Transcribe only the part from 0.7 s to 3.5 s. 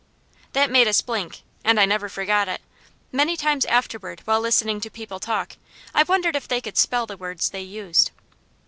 made us blink, and I never forgot it. Many